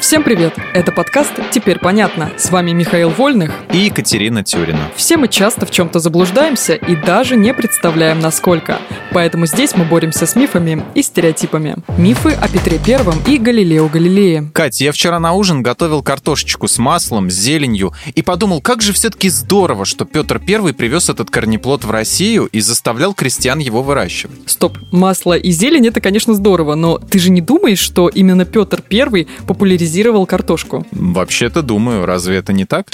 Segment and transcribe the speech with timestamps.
[0.00, 0.54] Всем привет!
[0.72, 2.30] Это подкаст «Теперь понятно».
[2.36, 4.90] С вами Михаил Вольных и Екатерина Тюрина.
[4.94, 8.78] Все мы часто в чем-то заблуждаемся и даже не представляем, насколько.
[9.12, 11.76] Поэтому здесь мы боремся с мифами и стереотипами.
[11.98, 14.48] Мифы о Петре Первом и Галилео Галилее.
[14.52, 18.92] Катя, я вчера на ужин готовил картошечку с маслом, с зеленью и подумал, как же
[18.92, 24.38] все-таки здорово, что Петр Первый привез этот корнеплод в Россию и заставлял крестьян его выращивать.
[24.46, 28.82] Стоп, масло и зелень это, конечно, здорово, но ты же не думаешь, что именно Петр
[28.82, 30.86] Первый популяризировал синтезировал картошку.
[30.92, 32.86] Вообще-то думаю, разве это не так?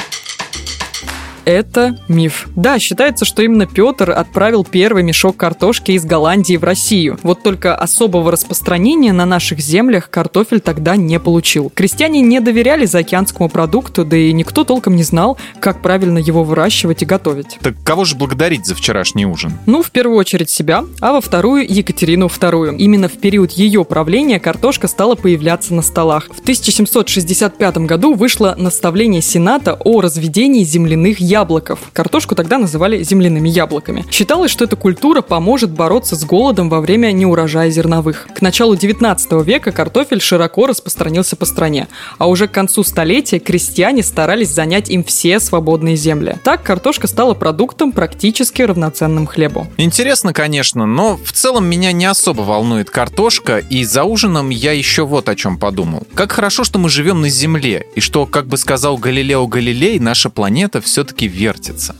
[1.44, 2.48] Это миф.
[2.56, 7.18] Да, считается, что именно Петр отправил первый мешок картошки из Голландии в Россию.
[7.22, 11.70] Вот только особого распространения на наших землях картофель тогда не получил.
[11.74, 17.02] Крестьяне не доверяли заокеанскому продукту, да и никто толком не знал, как правильно его выращивать
[17.02, 17.58] и готовить.
[17.60, 19.52] Так кого же благодарить за вчерашний ужин?
[19.66, 22.76] Ну, в первую очередь себя, а во вторую Екатерину II.
[22.76, 26.28] Именно в период ее правления картошка стала появляться на столах.
[26.30, 31.78] В 1765 году вышло наставление Сената о разведении земляных яблоков.
[31.94, 34.04] Картошку тогда называли земляными яблоками.
[34.10, 38.28] Считалось, что эта культура поможет бороться с голодом во время неурожая зерновых.
[38.34, 44.02] К началу 19 века картофель широко распространился по стране, а уже к концу столетия крестьяне
[44.02, 46.36] старались занять им все свободные земли.
[46.44, 49.66] Так картошка стала продуктом практически равноценным хлебу.
[49.78, 55.06] Интересно, конечно, но в целом меня не особо волнует картошка, и за ужином я еще
[55.06, 56.06] вот о чем подумал.
[56.14, 60.28] Как хорошо, что мы живем на Земле, и что, как бы сказал Галилео Галилей, наша
[60.28, 61.94] планета все-таки все вертится.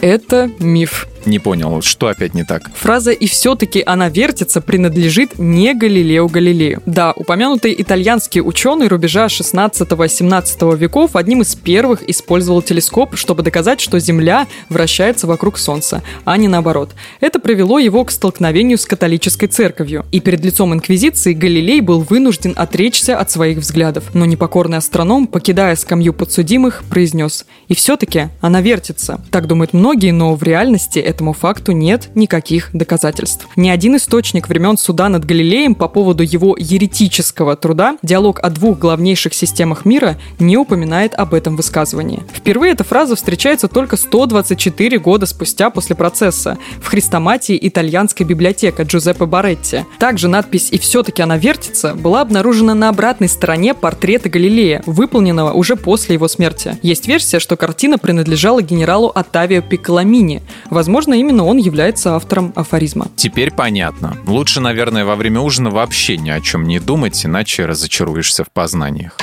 [0.00, 1.09] Это миф.
[1.26, 2.70] Не понял, что опять не так?
[2.74, 6.82] Фраза «и все-таки она вертится» принадлежит не Галилео Галилею.
[6.86, 13.98] Да, упомянутый итальянский ученый рубежа 16-17 веков одним из первых использовал телескоп, чтобы доказать, что
[13.98, 16.90] Земля вращается вокруг Солнца, а не наоборот.
[17.20, 20.06] Это привело его к столкновению с католической церковью.
[20.12, 24.04] И перед лицом Инквизиции Галилей был вынужден отречься от своих взглядов.
[24.14, 29.20] Но непокорный астроном, покидая скамью подсудимых, произнес «И все-таки она вертится».
[29.30, 33.46] Так думают многие, но в реальности этому факту нет никаких доказательств.
[33.56, 38.78] Ни один источник времен суда над Галилеем по поводу его еретического труда «Диалог о двух
[38.78, 42.22] главнейших системах мира» не упоминает об этом высказывании.
[42.32, 49.26] Впервые эта фраза встречается только 124 года спустя после процесса в хрестоматии итальянской библиотека Джузеппе
[49.26, 49.84] Баретти.
[49.98, 55.76] Также надпись «И все-таки она вертится» была обнаружена на обратной стороне портрета Галилея, выполненного уже
[55.76, 56.78] после его смерти.
[56.82, 60.42] Есть версия, что картина принадлежала генералу Оттавио Пиколамини.
[60.70, 63.08] Возможно, Возможно, именно он является автором афоризма.
[63.16, 64.18] Теперь понятно.
[64.26, 69.16] Лучше, наверное, во время ужина вообще ни о чем не думать, иначе разочаруешься в познаниях.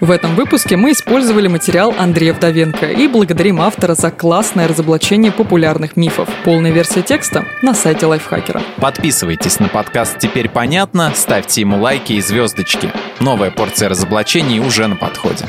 [0.00, 5.98] В этом выпуске мы использовали материал Андрея Вдовенко и благодарим автора за классное разоблачение популярных
[5.98, 6.26] мифов.
[6.42, 8.62] Полная версия текста на сайте Лайфхакера.
[8.80, 12.90] Подписывайтесь на подкаст «Теперь понятно», ставьте ему лайки и звездочки.
[13.20, 15.44] Новая порция разоблачений уже на подходе.